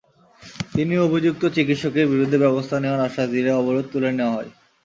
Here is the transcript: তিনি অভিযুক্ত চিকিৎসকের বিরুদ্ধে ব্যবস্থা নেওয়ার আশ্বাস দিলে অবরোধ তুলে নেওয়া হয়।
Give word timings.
তিনি 0.73 0.93
অভিযুক্ত 0.99 1.43
চিকিৎসকের 1.55 2.05
বিরুদ্ধে 2.07 2.37
ব্যবস্থা 2.37 2.75
নেওয়ার 2.79 3.05
আশ্বাস 3.07 3.27
দিলে 3.31 3.51
অবরোধ 3.53 3.85
তুলে 3.93 4.09
নেওয়া 4.11 4.35
হয়। 4.35 4.49